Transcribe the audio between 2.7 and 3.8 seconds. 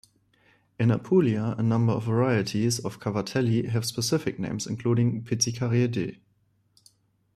of Cavatelli